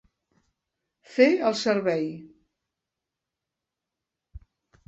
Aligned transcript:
Fer 1.17 1.27
el 1.49 1.57
servei. 1.59 2.09